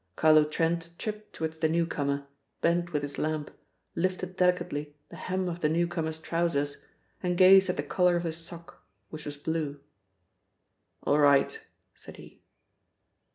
Carlo 0.15 0.43
Trent 0.45 0.89
tripped 0.97 1.31
towards 1.31 1.59
the 1.59 1.69
newcomer, 1.69 2.25
bent 2.59 2.91
with 2.91 3.03
his 3.03 3.19
lamp, 3.19 3.51
lifted 3.93 4.35
delicately 4.35 4.95
the 5.09 5.15
hem 5.15 5.47
of 5.47 5.59
the 5.59 5.69
newcomer's 5.69 6.17
trousers, 6.17 6.77
and 7.21 7.37
gazed 7.37 7.69
at 7.69 7.77
the 7.77 7.83
colour 7.83 8.15
of 8.15 8.23
his 8.23 8.37
sock, 8.37 8.81
which 9.11 9.27
was 9.27 9.37
blue. 9.37 9.79
"All 11.03 11.19
right!" 11.19 11.61
said 11.93 12.17
he. 12.17 12.41